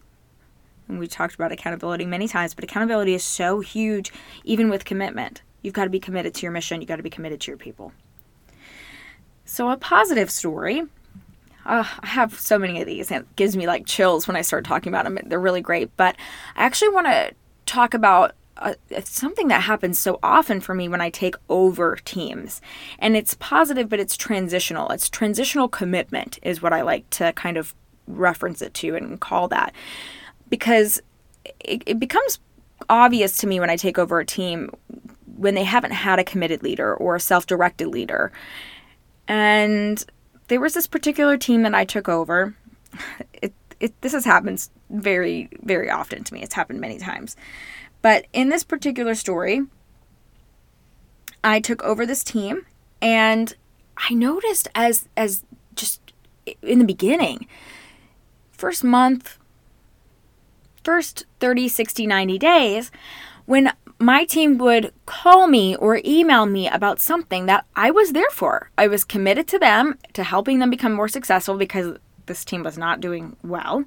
And 0.88 0.98
we 0.98 1.06
talked 1.06 1.34
about 1.34 1.52
accountability 1.52 2.06
many 2.06 2.28
times, 2.28 2.54
but 2.54 2.64
accountability 2.64 3.14
is 3.14 3.24
so 3.24 3.60
huge, 3.60 4.12
even 4.44 4.70
with 4.70 4.84
commitment. 4.84 5.42
You've 5.60 5.74
got 5.74 5.84
to 5.84 5.90
be 5.90 6.00
committed 6.00 6.34
to 6.34 6.42
your 6.42 6.52
mission, 6.52 6.80
you've 6.80 6.88
got 6.88 6.96
to 6.96 7.02
be 7.02 7.10
committed 7.10 7.40
to 7.42 7.50
your 7.50 7.58
people. 7.58 7.92
So, 9.44 9.70
a 9.70 9.76
positive 9.76 10.30
story 10.30 10.84
I 11.64 11.82
have 12.02 12.38
so 12.38 12.58
many 12.58 12.80
of 12.80 12.86
these. 12.86 13.10
And 13.10 13.22
it 13.22 13.36
gives 13.36 13.56
me 13.56 13.66
like 13.66 13.86
chills 13.86 14.26
when 14.26 14.36
I 14.36 14.42
start 14.42 14.64
talking 14.64 14.92
about 14.92 15.04
them. 15.04 15.18
They're 15.24 15.40
really 15.40 15.60
great. 15.60 15.96
But 15.96 16.16
I 16.56 16.64
actually 16.64 16.90
want 16.90 17.06
to 17.06 17.32
talk 17.66 17.94
about 17.94 18.34
uh, 18.58 18.74
something 19.04 19.48
that 19.48 19.62
happens 19.62 19.98
so 19.98 20.18
often 20.22 20.60
for 20.60 20.74
me 20.74 20.88
when 20.88 21.00
I 21.00 21.10
take 21.10 21.34
over 21.48 21.96
teams. 22.04 22.60
And 22.98 23.16
it's 23.16 23.34
positive, 23.34 23.88
but 23.88 24.00
it's 24.00 24.16
transitional. 24.16 24.90
It's 24.90 25.08
transitional 25.08 25.68
commitment, 25.68 26.38
is 26.42 26.62
what 26.62 26.72
I 26.72 26.82
like 26.82 27.08
to 27.10 27.32
kind 27.32 27.56
of 27.56 27.74
reference 28.06 28.62
it 28.62 28.74
to 28.74 28.94
and 28.94 29.20
call 29.20 29.48
that. 29.48 29.74
Because 30.48 31.00
it, 31.60 31.82
it 31.86 31.98
becomes 31.98 32.38
obvious 32.88 33.36
to 33.38 33.46
me 33.46 33.60
when 33.60 33.70
I 33.70 33.76
take 33.76 33.98
over 33.98 34.20
a 34.20 34.26
team 34.26 34.70
when 35.36 35.54
they 35.54 35.64
haven't 35.64 35.92
had 35.92 36.18
a 36.18 36.24
committed 36.24 36.62
leader 36.62 36.94
or 36.94 37.16
a 37.16 37.20
self 37.20 37.46
directed 37.46 37.88
leader. 37.88 38.32
And 39.28 40.04
there 40.52 40.60
was 40.60 40.74
this 40.74 40.86
particular 40.86 41.38
team 41.38 41.62
that 41.62 41.74
I 41.74 41.86
took 41.86 42.10
over. 42.10 42.54
It, 43.40 43.54
it, 43.80 44.00
this 44.02 44.12
has 44.12 44.26
happened 44.26 44.68
very, 44.90 45.48
very 45.62 45.88
often 45.90 46.22
to 46.24 46.34
me. 46.34 46.42
It's 46.42 46.54
happened 46.54 46.78
many 46.78 46.98
times. 46.98 47.36
But 48.02 48.26
in 48.34 48.50
this 48.50 48.62
particular 48.62 49.14
story, 49.14 49.62
I 51.42 51.58
took 51.58 51.82
over 51.82 52.04
this 52.04 52.22
team 52.22 52.66
and 53.00 53.54
I 53.96 54.12
noticed 54.12 54.68
as 54.74 55.08
as 55.16 55.42
just 55.74 56.12
in 56.60 56.78
the 56.80 56.84
beginning, 56.84 57.48
first 58.52 58.84
month, 58.84 59.38
first 60.84 61.24
30, 61.40 61.66
60, 61.66 62.06
90 62.06 62.38
days, 62.38 62.90
when 63.46 63.72
my 64.02 64.24
team 64.24 64.58
would 64.58 64.92
call 65.06 65.46
me 65.46 65.76
or 65.76 66.00
email 66.04 66.44
me 66.44 66.68
about 66.68 67.00
something 67.00 67.46
that 67.46 67.64
I 67.76 67.90
was 67.90 68.12
there 68.12 68.30
for. 68.30 68.70
I 68.76 68.88
was 68.88 69.04
committed 69.04 69.46
to 69.48 69.58
them, 69.58 69.96
to 70.14 70.24
helping 70.24 70.58
them 70.58 70.70
become 70.70 70.92
more 70.92 71.08
successful 71.08 71.56
because 71.56 71.96
this 72.26 72.44
team 72.44 72.64
was 72.64 72.76
not 72.76 73.00
doing 73.00 73.36
well. 73.44 73.84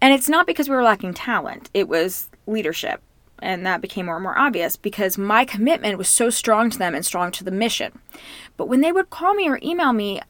And 0.00 0.12
it's 0.12 0.28
not 0.28 0.46
because 0.46 0.68
we 0.68 0.74
were 0.74 0.82
lacking 0.82 1.14
talent, 1.14 1.70
it 1.72 1.88
was 1.88 2.28
leadership. 2.46 3.00
And 3.38 3.66
that 3.66 3.80
became 3.80 4.06
more 4.06 4.16
and 4.16 4.22
more 4.22 4.38
obvious 4.38 4.76
because 4.76 5.18
my 5.18 5.44
commitment 5.44 5.98
was 5.98 6.08
so 6.08 6.30
strong 6.30 6.70
to 6.70 6.78
them 6.78 6.94
and 6.94 7.04
strong 7.04 7.32
to 7.32 7.44
the 7.44 7.50
mission. 7.50 7.98
But 8.56 8.68
when 8.68 8.82
they 8.82 8.92
would 8.92 9.10
call 9.10 9.34
me 9.34 9.48
or 9.48 9.58
email 9.62 9.92
me, 9.92 10.20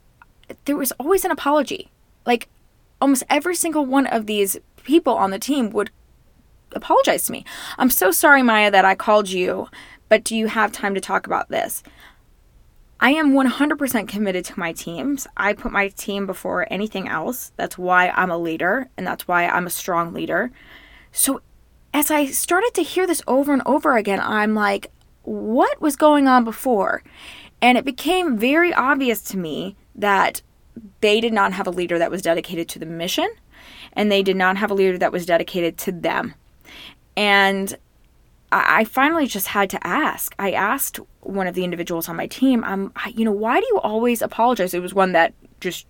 there 0.64 0.76
was 0.76 0.92
always 0.92 1.25
an 1.25 1.30
apology. 1.30 1.90
Like 2.25 2.49
almost 3.00 3.25
every 3.28 3.54
single 3.54 3.85
one 3.85 4.06
of 4.06 4.26
these 4.26 4.56
people 4.85 5.14
on 5.14 5.30
the 5.30 5.38
team 5.38 5.71
would 5.71 5.90
apologize 6.75 7.26
to 7.26 7.33
me. 7.33 7.45
I'm 7.79 7.91
so 7.91 8.11
sorry, 8.11 8.43
Maya, 8.43 8.71
that 8.71 8.85
I 8.85 8.95
called 8.95 9.29
you, 9.29 9.69
but 10.09 10.25
do 10.25 10.37
you 10.37 10.47
have 10.49 10.73
time 10.73 10.95
to 10.95 11.00
talk 11.00 11.26
about 11.26 11.49
this? 11.49 11.83
I 13.00 13.11
am 13.11 13.33
100% 13.33 14.07
committed 14.07 14.45
to 14.45 14.59
my 14.61 14.73
teams. 14.73 15.26
I 15.37 15.55
put 15.55 15.73
my 15.73 15.88
team 15.88 16.25
before 16.25 16.69
anything 16.71 17.09
else. 17.09 17.50
That's 17.57 17.76
why 17.76 18.11
I'm 18.11 18.31
a 18.31 18.38
leader, 18.38 18.88
and 18.97 19.05
that's 19.05 19.26
why 19.26 19.49
I'm 19.49 19.67
a 19.67 19.71
strong 19.71 20.12
leader. 20.12 20.52
So, 21.11 21.41
as 21.93 22.12
I 22.12 22.26
started 22.26 22.73
to 22.75 22.83
hear 22.83 23.07
this 23.07 23.21
over 23.26 23.52
and 23.52 23.62
over 23.67 23.97
again, 23.97 24.21
I'm 24.21 24.55
like, 24.55 24.93
what 25.23 25.81
was 25.81 25.97
going 25.97 26.29
on 26.29 26.45
before? 26.45 27.02
And 27.61 27.76
it 27.76 27.85
became 27.85 28.38
very 28.38 28.73
obvious 28.73 29.21
to 29.23 29.37
me 29.37 29.76
that 29.97 30.43
they 31.00 31.21
did 31.21 31.33
not 31.33 31.52
have 31.52 31.67
a 31.67 31.71
leader 31.71 31.99
that 31.99 32.11
was 32.11 32.23
dedicated 32.23 32.69
to 32.71 32.79
the 32.79 32.87
mission, 32.87 33.29
and 33.93 34.11
they 34.11 34.23
did 34.23 34.37
not 34.37 34.57
have 34.57 34.71
a 34.71 34.75
leader 34.75 34.99
that 34.99 35.12
was 35.12 35.26
dedicated 35.26 35.76
to 35.79 35.93
them. 35.93 36.35
And 37.16 37.76
I 38.50 38.85
finally 38.85 39.26
just 39.26 39.49
had 39.49 39.71
to 39.71 39.87
ask. 39.87 40.35
I 40.38 40.52
asked 40.52 41.00
one 41.21 41.47
of 41.47 41.54
the 41.54 41.64
individuals 41.64 42.09
on 42.09 42.16
my 42.16 42.26
team, 42.26 42.64
um, 42.64 42.92
you 43.14 43.25
know, 43.25 43.33
why 43.33 43.61
do 43.61 43.66
you 43.66 43.81
always 43.81 44.21
apologize? 44.21 44.75
It 44.75 44.83
was 44.83 44.92
one 44.92 45.12
that 45.12 45.33
just 45.61 45.87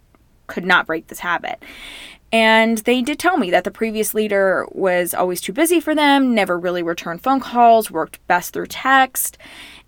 could 0.46 0.64
not 0.64 0.86
break 0.86 1.08
this 1.08 1.20
habit. 1.20 1.62
And 2.30 2.78
they 2.78 3.02
did 3.02 3.18
tell 3.18 3.36
me 3.36 3.50
that 3.50 3.64
the 3.64 3.70
previous 3.70 4.14
leader 4.14 4.66
was 4.70 5.12
always 5.12 5.40
too 5.40 5.52
busy 5.52 5.80
for 5.80 5.94
them, 5.94 6.34
never 6.34 6.58
really 6.58 6.82
returned 6.82 7.22
phone 7.22 7.40
calls, 7.40 7.90
worked 7.90 8.26
best 8.26 8.52
through 8.52 8.66
text, 8.66 9.38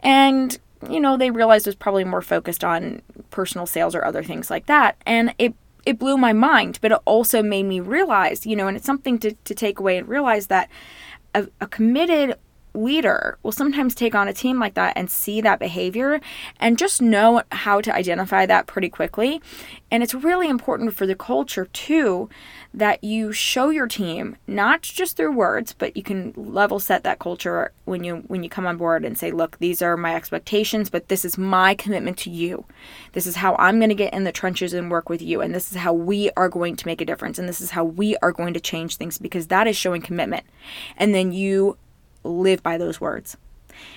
and 0.00 0.58
you 0.90 1.00
know, 1.00 1.16
they 1.16 1.30
realized 1.30 1.66
was 1.66 1.74
probably 1.74 2.04
more 2.04 2.20
focused 2.20 2.62
on 2.62 3.00
personal 3.30 3.66
sales 3.66 3.94
or 3.94 4.04
other 4.04 4.22
things 4.22 4.50
like 4.50 4.66
that. 4.66 4.96
And 5.06 5.34
it 5.38 5.54
it 5.86 5.98
blew 5.98 6.16
my 6.16 6.32
mind, 6.32 6.78
but 6.80 6.92
it 6.92 6.98
also 7.04 7.42
made 7.42 7.64
me 7.64 7.78
realize, 7.80 8.46
you 8.46 8.56
know, 8.56 8.66
and 8.68 8.76
it's 8.76 8.86
something 8.86 9.18
to, 9.18 9.32
to 9.32 9.54
take 9.54 9.78
away 9.78 9.98
and 9.98 10.08
realize 10.08 10.46
that 10.46 10.70
a, 11.34 11.48
a 11.60 11.66
committed 11.66 12.38
leader 12.74 13.38
will 13.42 13.52
sometimes 13.52 13.94
take 13.94 14.14
on 14.14 14.28
a 14.28 14.32
team 14.32 14.58
like 14.58 14.74
that 14.74 14.96
and 14.96 15.10
see 15.10 15.40
that 15.40 15.58
behavior 15.58 16.20
and 16.58 16.76
just 16.78 17.00
know 17.00 17.42
how 17.52 17.80
to 17.80 17.94
identify 17.94 18.44
that 18.46 18.66
pretty 18.66 18.88
quickly. 18.88 19.40
And 19.90 20.02
it's 20.02 20.14
really 20.14 20.48
important 20.48 20.94
for 20.94 21.06
the 21.06 21.14
culture 21.14 21.66
too 21.66 22.28
that 22.74 23.04
you 23.04 23.30
show 23.32 23.70
your 23.70 23.86
team 23.86 24.36
not 24.48 24.82
just 24.82 25.16
through 25.16 25.32
words, 25.32 25.72
but 25.72 25.96
you 25.96 26.02
can 26.02 26.32
level 26.36 26.80
set 26.80 27.04
that 27.04 27.20
culture 27.20 27.72
when 27.84 28.02
you 28.02 28.16
when 28.26 28.42
you 28.42 28.50
come 28.50 28.66
on 28.66 28.76
board 28.76 29.04
and 29.04 29.16
say, 29.16 29.30
"Look, 29.30 29.58
these 29.58 29.80
are 29.80 29.96
my 29.96 30.16
expectations, 30.16 30.90
but 30.90 31.08
this 31.08 31.24
is 31.24 31.38
my 31.38 31.74
commitment 31.74 32.18
to 32.18 32.30
you. 32.30 32.64
This 33.12 33.26
is 33.26 33.36
how 33.36 33.54
I'm 33.56 33.78
going 33.78 33.90
to 33.90 33.94
get 33.94 34.12
in 34.12 34.24
the 34.24 34.32
trenches 34.32 34.72
and 34.72 34.90
work 34.90 35.08
with 35.08 35.22
you, 35.22 35.40
and 35.40 35.54
this 35.54 35.70
is 35.70 35.78
how 35.78 35.92
we 35.92 36.30
are 36.36 36.48
going 36.48 36.74
to 36.74 36.86
make 36.86 37.00
a 37.00 37.04
difference, 37.04 37.38
and 37.38 37.48
this 37.48 37.60
is 37.60 37.70
how 37.70 37.84
we 37.84 38.16
are 38.16 38.32
going 38.32 38.54
to 38.54 38.60
change 38.60 38.96
things 38.96 39.18
because 39.18 39.46
that 39.46 39.68
is 39.68 39.76
showing 39.76 40.02
commitment." 40.02 40.44
And 40.96 41.14
then 41.14 41.32
you 41.32 41.76
live 42.24 42.62
by 42.62 42.78
those 42.78 43.00
words. 43.00 43.36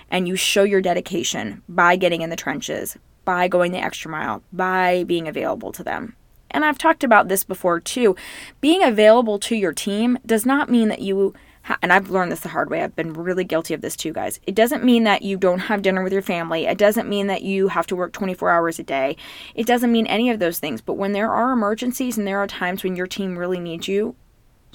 And 0.09 0.27
you 0.27 0.35
show 0.35 0.63
your 0.63 0.81
dedication 0.81 1.63
by 1.69 1.95
getting 1.95 2.21
in 2.21 2.29
the 2.29 2.35
trenches, 2.35 2.97
by 3.25 3.47
going 3.47 3.71
the 3.71 3.83
extra 3.83 4.09
mile, 4.09 4.43
by 4.51 5.03
being 5.05 5.27
available 5.27 5.71
to 5.73 5.83
them. 5.83 6.15
And 6.49 6.63
I've 6.65 6.77
talked 6.77 7.03
about 7.03 7.27
this 7.27 7.43
before 7.43 7.79
too. 7.79 8.15
Being 8.61 8.83
available 8.83 9.37
to 9.39 9.55
your 9.55 9.73
team 9.73 10.17
does 10.25 10.45
not 10.45 10.69
mean 10.69 10.87
that 10.87 11.01
you 11.01 11.33
and 11.81 11.91
I've 11.91 12.09
learned 12.09 12.31
this 12.31 12.41
the 12.41 12.49
hard 12.49 12.69
way. 12.69 12.81
I've 12.81 12.95
been 12.95 13.13
really 13.13 13.43
guilty 13.43 13.73
of 13.73 13.81
this 13.81 13.95
too, 13.95 14.13
guys. 14.13 14.39
It 14.47 14.55
doesn't 14.55 14.83
mean 14.83 15.03
that 15.03 15.21
you 15.21 15.37
don't 15.37 15.59
have 15.59 15.81
dinner 15.81 16.03
with 16.03 16.13
your 16.13 16.21
family. 16.21 16.65
It 16.65 16.77
doesn't 16.77 17.09
mean 17.09 17.27
that 17.27 17.41
you 17.41 17.67
have 17.67 17.87
to 17.87 17.95
work 17.95 18.13
24 18.13 18.49
hours 18.49 18.79
a 18.79 18.83
day. 18.83 19.17
It 19.53 19.65
doesn't 19.65 19.91
mean 19.91 20.07
any 20.07 20.29
of 20.29 20.39
those 20.39 20.59
things. 20.59 20.81
But 20.81 20.93
when 20.93 21.11
there 21.11 21.31
are 21.31 21.51
emergencies 21.51 22.17
and 22.17 22.25
there 22.25 22.39
are 22.39 22.47
times 22.47 22.83
when 22.83 22.95
your 22.95 23.07
team 23.07 23.37
really 23.37 23.59
needs 23.59 23.87
you, 23.87 24.15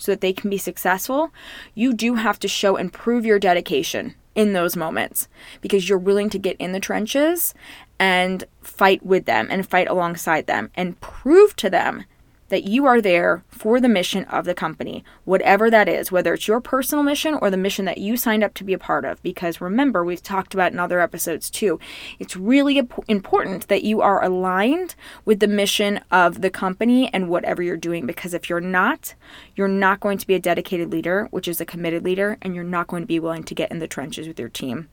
so 0.03 0.13
that 0.13 0.21
they 0.21 0.33
can 0.33 0.51
be 0.51 0.59
successful, 0.59 1.33
you 1.75 1.93
do 1.93 2.15
have 2.17 2.39
to 2.41 2.49
show 2.49 2.77
and 2.77 2.93
prove 2.93 3.25
your 3.25 3.39
dedication 3.39 4.15
in 4.35 4.53
those 4.53 4.77
moments 4.77 5.29
because 5.61 5.89
you're 5.89 5.99
willing 5.99 6.31
to 6.31 6.39
get 6.39 6.57
in 6.59 6.73
the 6.73 6.81
trenches 6.81 7.55
and 7.99 8.45
fight 8.63 9.05
with 9.05 9.27
them 9.27 9.47
and 9.51 9.69
fight 9.69 9.89
alongside 9.89 10.47
them 10.47 10.71
and 10.75 11.01
prove 11.01 11.55
to 11.57 11.71
them 11.71 12.05
that 12.53 12.65
you 12.65 12.85
are 12.85 13.01
there 13.01 13.43
for 13.49 13.81
the 13.81 13.89
mission 13.89 14.25
of 14.27 14.45
the 14.45 14.53
company, 14.55 15.03
whatever 15.25 15.71
that 15.71 15.89
is, 15.89 16.13
whether 16.13 16.35
it's 16.35 16.47
your 16.47 16.61
personal 16.61 17.03
mission 17.03 17.33
or 17.41 17.49
the 17.49 17.57
mission 17.57 17.87
that 17.87 17.97
you 17.97 18.15
signed 18.15 18.45
up 18.45 18.53
to 18.53 18.63
be 18.63 18.75
a 18.75 18.79
part 18.79 19.07
of. 19.07 19.23
Because 19.23 19.63
remember, 19.63 20.05
we've 20.05 20.23
talked 20.23 20.53
about 20.53 20.71
in 20.71 20.79
other 20.79 21.01
episodes 21.01 21.49
too, 21.49 21.81
it's 22.19 22.37
really 22.37 22.79
important 23.09 23.69
that 23.69 23.85
you 23.85 24.03
are 24.03 24.23
aligned 24.23 24.95
with 25.25 25.41
the 25.41 25.49
mission 25.49 25.99
of 26.11 26.43
the 26.43 26.51
company 26.51 27.09
and 27.15 27.31
whatever 27.31 27.63
you're 27.63 27.79
doing. 27.79 28.05
Because 28.05 28.35
if 28.35 28.51
you're 28.51 28.61
not, 28.61 29.15
you're 29.57 29.67
not 29.67 30.01
going 30.01 30.19
to 30.19 30.27
be 30.27 30.35
a 30.35 30.39
dedicated 30.39 30.93
leader, 30.93 31.29
which 31.31 31.49
is 31.49 31.59
a 31.59 31.65
committed 31.65 32.05
leader, 32.05 32.37
and 32.43 32.55
you're 32.55 32.65
not 32.65 32.87
going 32.87 33.03
to 33.03 33.07
be 33.07 33.19
willing 33.19 33.45
to 33.45 33.55
get 33.55 33.71
in 33.71 33.79
the 33.79 33.89
trenches 33.89 34.29
with 34.29 34.39
your 34.39 34.51
team. 34.51 34.91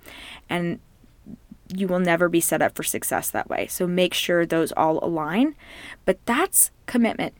And 0.50 0.80
you 1.76 1.90
will 1.90 2.00
never 2.00 2.30
be 2.30 2.40
set 2.40 2.62
up 2.62 2.74
for 2.74 2.84
success 2.84 3.30
that 3.30 3.50
way. 3.50 3.68
So 3.68 3.86
make 3.86 4.14
sure 4.14 4.46
those 4.46 4.72
all 4.72 5.04
align. 5.04 5.56
But 6.06 6.26
that's 6.26 6.72
commitment 6.86 7.34